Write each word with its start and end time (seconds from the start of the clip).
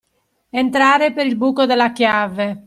Entrare 0.49 1.13
per 1.13 1.27
il 1.27 1.35
buco 1.37 1.67
della 1.67 1.91
chiave. 1.91 2.57